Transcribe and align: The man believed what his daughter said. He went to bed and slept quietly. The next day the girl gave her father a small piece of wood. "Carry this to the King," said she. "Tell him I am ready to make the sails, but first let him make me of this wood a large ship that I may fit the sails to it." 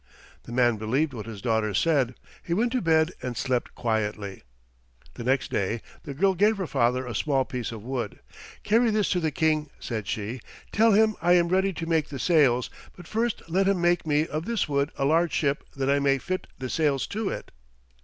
The 0.45 0.51
man 0.51 0.77
believed 0.77 1.13
what 1.13 1.27
his 1.27 1.43
daughter 1.43 1.75
said. 1.75 2.15
He 2.41 2.55
went 2.55 2.71
to 2.71 2.81
bed 2.81 3.11
and 3.21 3.37
slept 3.37 3.75
quietly. 3.75 4.41
The 5.13 5.23
next 5.23 5.51
day 5.51 5.83
the 6.05 6.15
girl 6.15 6.33
gave 6.33 6.57
her 6.57 6.65
father 6.65 7.05
a 7.05 7.13
small 7.13 7.45
piece 7.45 7.71
of 7.71 7.83
wood. 7.83 8.19
"Carry 8.63 8.89
this 8.89 9.11
to 9.11 9.19
the 9.19 9.29
King," 9.29 9.69
said 9.79 10.07
she. 10.07 10.39
"Tell 10.71 10.93
him 10.93 11.15
I 11.21 11.33
am 11.33 11.49
ready 11.49 11.71
to 11.73 11.85
make 11.85 12.09
the 12.09 12.17
sails, 12.17 12.71
but 12.97 13.07
first 13.07 13.43
let 13.47 13.67
him 13.67 13.79
make 13.79 14.07
me 14.07 14.25
of 14.25 14.45
this 14.45 14.67
wood 14.67 14.91
a 14.97 15.05
large 15.05 15.33
ship 15.33 15.63
that 15.75 15.87
I 15.87 15.99
may 15.99 16.17
fit 16.17 16.47
the 16.57 16.67
sails 16.71 17.05
to 17.13 17.29
it." 17.29 17.51